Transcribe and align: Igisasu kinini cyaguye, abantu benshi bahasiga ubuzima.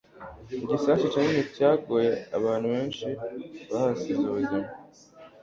Igisasu 0.63 1.05
kinini 1.13 1.41
cyaguye, 1.55 2.11
abantu 2.37 2.67
benshi 2.73 3.07
bahasiga 3.71 4.23
ubuzima. 4.31 4.69